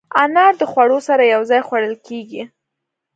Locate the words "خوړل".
1.67-1.95